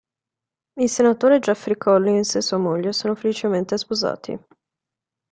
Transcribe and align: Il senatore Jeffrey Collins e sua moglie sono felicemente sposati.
Il 0.79 0.89
senatore 0.89 1.37
Jeffrey 1.37 1.77
Collins 1.77 2.33
e 2.33 2.41
sua 2.41 2.57
moglie 2.57 2.91
sono 2.91 3.13
felicemente 3.13 3.77
sposati. 3.77 4.35